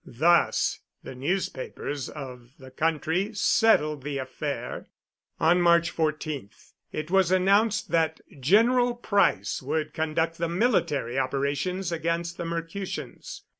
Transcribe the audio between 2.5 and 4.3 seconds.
the country settled the